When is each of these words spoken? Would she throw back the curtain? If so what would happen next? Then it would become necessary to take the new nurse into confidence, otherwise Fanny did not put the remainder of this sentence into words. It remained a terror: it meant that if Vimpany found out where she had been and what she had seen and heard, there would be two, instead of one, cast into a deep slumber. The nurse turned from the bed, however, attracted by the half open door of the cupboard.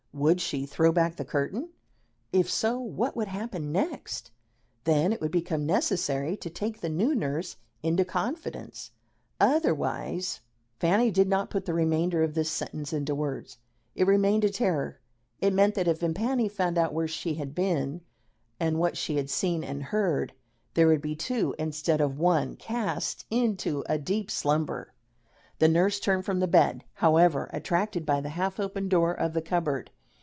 Would 0.13 0.41
she 0.41 0.65
throw 0.65 0.91
back 0.91 1.15
the 1.15 1.23
curtain? 1.23 1.69
If 2.33 2.51
so 2.51 2.77
what 2.77 3.15
would 3.15 3.29
happen 3.29 3.71
next? 3.71 4.29
Then 4.83 5.13
it 5.13 5.21
would 5.21 5.31
become 5.31 5.65
necessary 5.65 6.35
to 6.35 6.49
take 6.49 6.81
the 6.81 6.89
new 6.89 7.15
nurse 7.15 7.55
into 7.81 8.03
confidence, 8.03 8.91
otherwise 9.39 10.41
Fanny 10.77 11.11
did 11.11 11.29
not 11.29 11.49
put 11.49 11.63
the 11.65 11.73
remainder 11.73 12.23
of 12.23 12.33
this 12.33 12.51
sentence 12.51 12.91
into 12.91 13.15
words. 13.15 13.57
It 13.95 14.05
remained 14.05 14.43
a 14.43 14.49
terror: 14.49 14.99
it 15.39 15.53
meant 15.53 15.75
that 15.75 15.87
if 15.87 16.01
Vimpany 16.01 16.49
found 16.49 16.77
out 16.77 16.93
where 16.93 17.07
she 17.07 17.35
had 17.35 17.55
been 17.55 18.01
and 18.59 18.79
what 18.79 18.97
she 18.97 19.15
had 19.15 19.29
seen 19.29 19.63
and 19.63 19.81
heard, 19.81 20.33
there 20.73 20.89
would 20.89 21.01
be 21.01 21.15
two, 21.15 21.55
instead 21.57 22.01
of 22.01 22.19
one, 22.19 22.57
cast 22.57 23.25
into 23.29 23.81
a 23.87 23.97
deep 23.97 24.29
slumber. 24.29 24.93
The 25.59 25.69
nurse 25.69 26.01
turned 26.01 26.25
from 26.25 26.41
the 26.41 26.47
bed, 26.49 26.83
however, 26.95 27.49
attracted 27.53 28.05
by 28.05 28.19
the 28.19 28.29
half 28.37 28.59
open 28.59 28.89
door 28.89 29.13
of 29.13 29.31
the 29.31 29.41
cupboard. 29.41 29.89